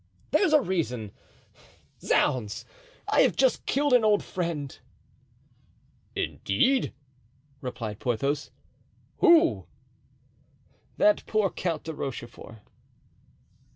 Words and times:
"There's 0.31 0.51
a 0.51 0.59
reason! 0.61 1.11
Zounds! 2.01 2.65
I 3.07 3.21
have 3.21 3.35
just 3.35 3.67
killed 3.67 3.93
an 3.93 4.03
old 4.03 4.23
friend." 4.23 4.75
"Indeed!" 6.15 6.91
replied 7.61 7.99
Porthos, 7.99 8.49
"who?" 9.17 9.67
"That 10.97 11.23
poor 11.27 11.51
Count 11.51 11.83
de 11.83 11.93
Rochefort." 11.93 12.61